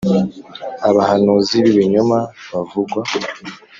[0.89, 2.17] Abahanuzi b ibinyoma
[2.51, 3.01] bavugwa